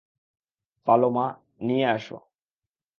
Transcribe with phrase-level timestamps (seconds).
[0.87, 1.25] Paloma,
[1.61, 2.17] নিয়ে আসো।